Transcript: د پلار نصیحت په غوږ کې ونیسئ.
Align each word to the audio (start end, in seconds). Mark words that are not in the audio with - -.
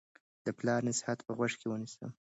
د 0.45 0.47
پلار 0.57 0.81
نصیحت 0.89 1.19
په 1.23 1.31
غوږ 1.37 1.53
کې 1.59 1.67
ونیسئ. 1.69 2.05